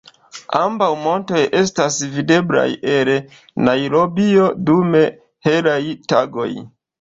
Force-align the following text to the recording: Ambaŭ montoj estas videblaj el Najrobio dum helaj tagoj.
Ambaŭ 0.59 0.85
montoj 1.01 1.41
estas 1.59 1.97
videblaj 2.13 2.63
el 2.93 3.11
Najrobio 3.69 4.49
dum 4.71 4.99
helaj 5.51 5.79
tagoj. 6.15 6.49